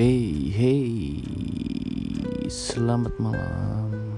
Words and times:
Hey, 0.00 0.48
hey, 0.48 1.20
selamat 2.48 3.20
malam 3.20 4.16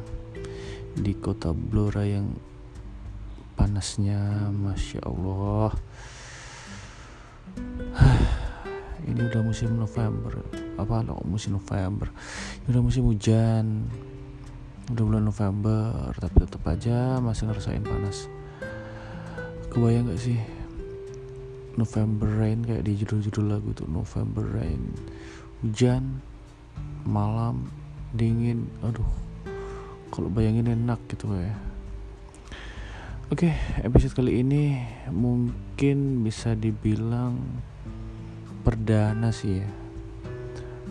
di 0.94 1.10
kota 1.10 1.50
Blora 1.50 2.06
yang 2.06 2.38
panasnya, 3.58 4.46
masya 4.54 5.02
Allah. 5.02 5.74
Ini 9.10 9.26
udah 9.26 9.42
musim 9.42 9.74
November, 9.74 10.46
apa 10.78 11.02
lo 11.02 11.18
musim 11.26 11.58
November? 11.58 12.14
Ini 12.62 12.78
udah 12.78 12.82
musim 12.86 13.02
hujan, 13.10 13.90
udah 14.86 15.02
bulan 15.02 15.26
November, 15.26 16.14
tapi 16.14 16.46
tetap 16.46 16.62
aja 16.62 17.18
masih 17.18 17.50
ngerasain 17.50 17.82
panas. 17.82 18.30
Kebayang 19.66 20.14
gak 20.14 20.22
sih 20.30 20.38
November 21.74 22.28
Rain 22.38 22.62
kayak 22.62 22.86
di 22.86 23.02
judul-judul 23.02 23.50
lagu 23.50 23.74
tuh 23.74 23.90
November 23.90 24.46
Rain 24.46 24.94
hujan 25.62 26.18
malam 27.06 27.70
dingin. 28.10 28.66
Aduh 28.82 29.06
kalau 30.10 30.28
bayangin 30.28 30.74
enak 30.74 30.98
gitu 31.06 31.30
ya. 31.32 31.54
Oke 33.32 33.54
episode 33.80 34.12
kali 34.12 34.44
ini 34.44 34.76
mungkin 35.08 36.20
bisa 36.20 36.52
dibilang 36.52 37.38
perdana 38.66 39.32
sih 39.32 39.62
ya. 39.62 39.70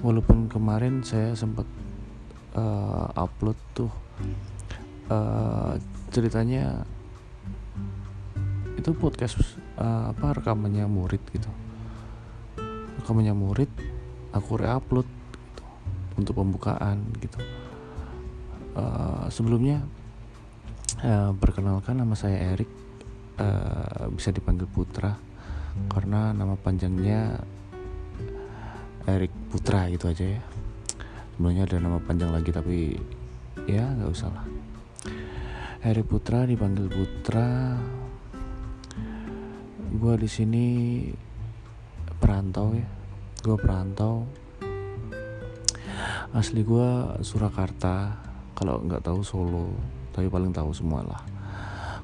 Walaupun 0.02 0.50
kemarin 0.50 1.06
saya 1.06 1.38
sempat 1.38 1.70
uh, 2.58 3.14
upload 3.14 3.60
tuh 3.78 3.94
uh, 5.12 5.78
ceritanya 6.10 6.82
itu 8.74 8.90
podcast 8.98 9.38
uh, 9.78 10.10
apa 10.10 10.42
rekamannya 10.42 10.90
murid 10.90 11.22
gitu. 11.30 11.52
Rekamannya 12.98 13.38
murid 13.38 13.70
aku 14.32 14.60
reupload 14.60 15.08
gitu, 15.08 15.64
untuk 16.16 16.34
pembukaan 16.40 17.04
gitu. 17.20 17.40
Uh, 18.72 19.28
sebelumnya 19.28 19.84
uh, 21.04 21.36
perkenalkan 21.36 22.00
nama 22.00 22.16
saya 22.16 22.56
Erik 22.56 22.72
uh, 23.36 24.08
bisa 24.16 24.32
dipanggil 24.32 24.68
Putra 24.72 25.12
karena 25.92 26.32
nama 26.32 26.56
panjangnya 26.56 27.36
Erik 29.08 29.32
Putra 29.52 29.92
gitu 29.92 30.08
aja 30.08 30.40
ya. 30.40 30.42
Sebenarnya 31.36 31.68
ada 31.68 31.78
nama 31.84 31.98
panjang 32.00 32.32
lagi 32.32 32.54
tapi 32.54 32.96
ya 33.68 33.92
nggak 33.92 34.12
usah 34.14 34.30
lah. 34.32 34.46
Erik 35.84 36.08
Putra 36.08 36.48
dipanggil 36.48 36.88
Putra. 36.88 37.76
Gue 39.92 40.16
di 40.16 40.30
sini 40.32 40.66
perantau 42.22 42.72
ya 42.72 43.01
gue 43.42 43.58
perantau. 43.58 44.30
Asli 46.32 46.64
gue 46.64 47.20
Surakarta 47.26 48.16
kalau 48.56 48.80
nggak 48.86 49.04
tahu 49.04 49.20
Solo 49.26 49.68
tapi 50.16 50.32
paling 50.32 50.56
tahu 50.56 50.72
semua 50.76 51.04
lah 51.04 51.24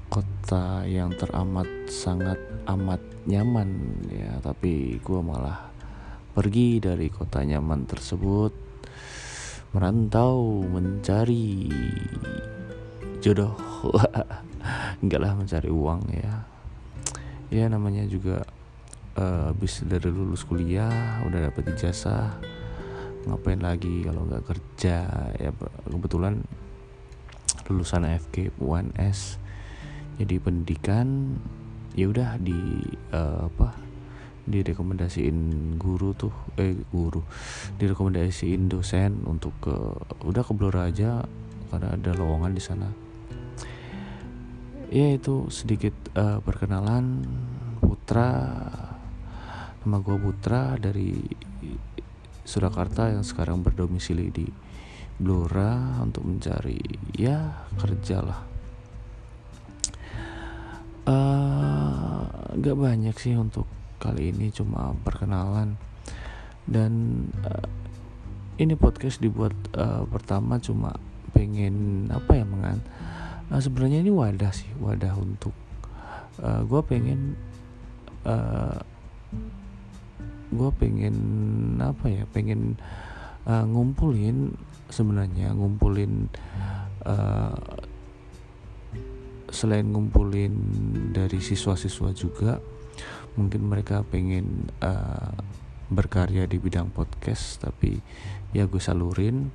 kota 0.08 0.88
yang 0.88 1.12
teramat 1.16 1.68
sangat 1.92 2.40
amat 2.68 3.00
nyaman 3.28 4.00
ya 4.08 4.40
tapi 4.40 4.96
gue 5.00 5.20
malah 5.20 5.68
pergi 6.32 6.80
dari 6.80 7.12
kota 7.12 7.44
nyaman 7.44 7.84
tersebut 7.84 8.52
merantau 9.76 10.64
mencari 10.64 11.68
jodoh. 13.20 13.60
Enggak 15.04 15.20
lah 15.20 15.32
mencari 15.36 15.68
uang 15.68 16.02
ya. 16.16 16.48
Ya 17.52 17.68
namanya 17.68 18.08
juga 18.08 18.47
uh, 19.18 19.52
dari 19.84 20.10
lulus 20.14 20.46
kuliah 20.46 21.22
udah 21.26 21.50
dapet 21.50 21.74
ijazah. 21.74 22.38
Ngapain 23.28 23.60
lagi 23.60 24.08
kalau 24.08 24.24
nggak 24.24 24.46
kerja? 24.48 25.04
Ya 25.36 25.52
kebetulan 25.90 26.46
lulusan 27.68 28.08
FK 28.08 28.56
UNS 28.64 29.44
jadi 30.18 30.40
pendidikan 30.40 31.38
ya 31.94 32.08
udah 32.10 32.40
di 32.42 32.58
uh, 33.12 33.52
apa 33.52 33.76
direkomendasiin 34.48 35.76
guru 35.76 36.16
tuh 36.16 36.34
eh 36.56 36.74
guru. 36.90 37.22
Direkomendasiin 37.76 38.72
dosen 38.72 39.28
untuk 39.28 39.54
ke 39.60 39.76
udah 40.24 40.44
ke 40.46 40.54
Blora 40.56 40.88
aja 40.88 41.22
karena 41.68 42.00
ada 42.00 42.12
lowongan 42.16 42.56
di 42.56 42.64
sana. 42.64 42.88
Ya 44.88 45.12
itu 45.12 45.52
sedikit 45.52 45.94
uh, 46.16 46.40
perkenalan 46.40 47.28
Putra 47.84 48.56
Nama 49.88 50.04
gue 50.04 50.20
Putra 50.20 50.76
dari 50.76 51.16
Surakarta 52.44 53.08
yang 53.08 53.24
sekarang 53.24 53.64
berdomisili 53.64 54.28
di 54.36 54.44
Blora 55.16 56.04
untuk 56.04 56.28
mencari 56.28 56.76
ya 57.16 57.64
kerja 57.80 58.20
lah. 58.20 58.44
Uh, 61.08 62.20
gak 62.60 62.76
banyak 62.76 63.16
sih 63.16 63.40
untuk 63.40 63.64
kali 64.04 64.36
ini 64.36 64.52
cuma 64.52 64.92
perkenalan 65.08 65.80
dan 66.68 66.92
uh, 67.48 67.64
ini 68.60 68.76
podcast 68.76 69.24
dibuat 69.24 69.56
uh, 69.72 70.04
pertama 70.04 70.60
cuma 70.60 71.00
pengen 71.32 72.12
apa 72.12 72.36
ya 72.36 72.44
mengan 72.44 72.84
uh, 73.56 73.62
sebenarnya 73.64 74.04
ini 74.04 74.12
wadah 74.12 74.52
sih 74.52 74.68
wadah 74.84 75.16
untuk 75.16 75.56
uh, 76.44 76.68
gue 76.68 76.82
pengen 76.84 77.40
uh, 78.28 78.84
gue 80.48 80.70
pengen 80.80 81.16
apa 81.84 82.08
ya 82.08 82.24
pengen 82.32 82.80
uh, 83.44 83.66
ngumpulin 83.68 84.56
sebenarnya 84.88 85.52
ngumpulin 85.52 86.32
uh, 87.04 87.58
selain 89.52 89.88
ngumpulin 89.92 90.54
dari 91.16 91.40
siswa-siswa 91.40 92.12
juga 92.12 92.60
mungkin 93.38 93.70
mereka 93.70 94.04
pengen 94.04 94.68
uh, 94.82 95.32
berkarya 95.88 96.44
di 96.50 96.60
bidang 96.60 96.92
podcast 96.92 97.64
tapi 97.64 98.00
ya 98.52 98.68
gue 98.68 98.82
salurin. 98.82 99.48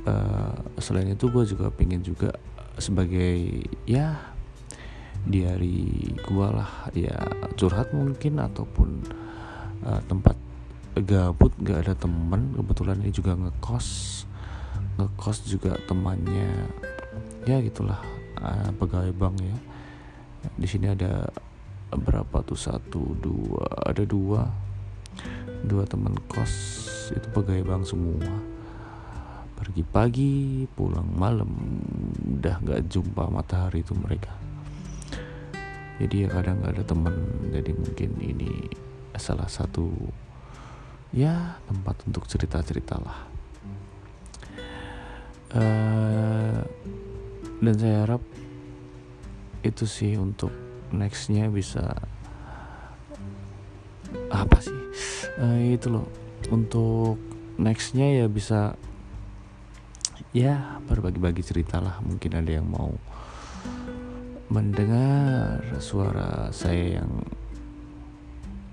Uh, 0.00 0.56
selain 0.80 1.12
itu 1.12 1.28
gue 1.28 1.44
juga 1.44 1.68
pengen 1.68 2.00
juga 2.00 2.32
sebagai 2.80 3.68
ya 3.84 4.16
diary 5.28 6.16
gue 6.16 6.48
lah 6.48 6.88
ya 6.96 7.20
curhat 7.60 7.92
mungkin 7.92 8.40
ataupun 8.40 9.04
uh, 9.84 10.00
tempat 10.08 10.36
gabut 10.98 11.52
gak 11.62 11.86
ada 11.86 11.94
temen. 11.94 12.56
Kebetulan 12.56 12.98
ini 13.00 13.12
juga 13.14 13.36
ngekos. 13.36 13.88
Ngekos 14.98 15.38
juga 15.48 15.76
temannya. 15.88 16.68
Ya 17.48 17.62
gitulah 17.64 18.00
uh, 18.40 18.70
pegawai 18.76 19.12
bank 19.16 19.40
ya. 19.40 19.56
Di 20.56 20.66
sini 20.68 20.92
ada 20.92 21.28
berapa 21.92 22.44
tuh? 22.44 22.56
Satu 22.56 23.16
dua 23.18 23.64
ada 23.86 24.02
dua. 24.04 24.48
Dua 25.64 25.84
teman 25.84 26.16
kos. 26.28 26.52
Itu 27.12 27.28
pegawai 27.32 27.64
bank 27.64 27.82
semua. 27.88 28.28
Pergi 29.60 29.84
pagi 29.84 30.64
pulang 30.72 31.08
malam. 31.16 31.50
Udah 32.40 32.56
nggak 32.64 32.88
jumpa 32.88 33.28
matahari 33.28 33.84
itu 33.84 33.92
mereka. 33.92 34.32
Jadi 36.00 36.24
ya 36.24 36.28
kadang 36.32 36.64
nggak 36.64 36.80
ada 36.80 36.84
temen. 36.88 37.14
Jadi 37.52 37.70
mungkin 37.76 38.10
ini 38.24 38.52
salah 39.20 39.46
satu 39.46 39.92
ya 41.12 41.60
tempat 41.68 42.00
untuk 42.08 42.24
cerita-cerita 42.24 42.96
lah 42.96 43.18
uh, 45.54 46.60
dan 47.60 47.74
saya 47.76 47.96
harap 48.08 48.22
itu 49.60 49.84
sih 49.84 50.16
untuk 50.16 50.48
nextnya 50.90 51.52
bisa 51.52 51.92
apa 54.32 54.58
sih? 54.58 54.80
Uh, 55.38 55.76
itu 55.76 55.92
loh 55.92 56.08
untuk 56.48 57.20
nextnya 57.60 58.24
ya 58.24 58.26
bisa 58.26 58.74
ya 60.32 60.80
berbagi-bagi 60.88 61.44
cerita 61.44 61.82
lah 61.82 62.00
mungkin 62.00 62.32
ada 62.38 62.50
yang 62.50 62.66
mau 62.66 62.94
mendengar 64.50 65.62
suara 65.78 66.50
saya 66.50 67.02
yang 67.02 67.22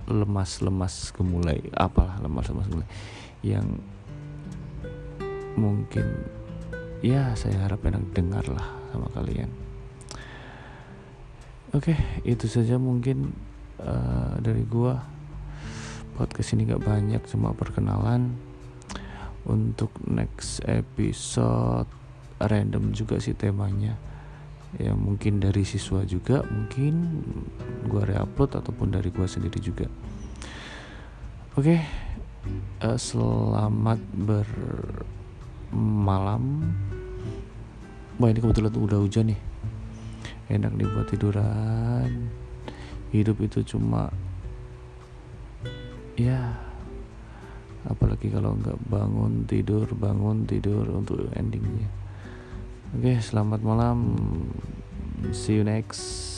lemas-lemas 0.07 1.11
gemulai 1.11 1.59
apalah 1.75 2.15
lemas-lemas 2.23 2.67
gemulai 2.71 2.89
yang 3.43 3.67
mungkin 5.59 6.25
ya 7.03 7.35
saya 7.37 7.61
harap 7.67 7.83
enak 7.85 8.03
dengar 8.15 8.45
lah 8.47 8.67
sama 8.89 9.11
kalian. 9.13 9.51
Oke 11.75 11.93
itu 12.23 12.47
saja 12.47 12.79
mungkin 12.79 13.35
uh, 13.83 14.39
dari 14.39 14.63
gua. 14.63 15.03
Podcast 16.17 16.57
ini 16.57 16.65
gak 16.65 16.81
banyak 16.81 17.21
cuma 17.29 17.53
perkenalan. 17.53 18.33
Untuk 19.45 19.93
next 20.09 20.65
episode 20.65 21.85
random 22.41 22.89
juga 22.91 23.21
sih 23.21 23.37
temanya 23.37 23.95
ya 24.77 24.93
mungkin 24.93 25.41
dari 25.41 25.65
siswa 25.65 26.05
juga 26.05 26.45
mungkin 26.45 27.25
gua 27.89 28.05
reupload 28.05 28.61
ataupun 28.61 28.93
dari 28.93 29.09
gua 29.09 29.25
sendiri 29.25 29.57
juga. 29.57 29.89
Oke 31.57 31.81
uh, 32.83 32.97
selamat 32.97 33.99
bermalam. 35.73 36.43
Wah 38.17 38.29
ini 38.33 38.39
kebetulan 38.41 38.73
udah 38.73 38.99
hujan 39.01 39.29
nih. 39.33 39.39
Enak 40.47 40.73
nih 40.73 40.87
buat 40.89 41.07
tiduran. 41.11 42.29
Hidup 43.13 43.37
itu 43.43 43.63
cuma 43.63 44.09
ya 46.17 46.49
apalagi 47.87 48.33
kalau 48.33 48.57
nggak 48.57 48.73
bangun 48.89 49.45
tidur 49.45 49.85
bangun 49.93 50.49
tidur 50.49 50.81
untuk 50.89 51.29
endingnya 51.37 51.87
oke 52.95 53.19
selamat 53.19 53.59
malam. 53.65 53.97
See 55.33 55.59
you 55.59 55.65
next 55.67 56.36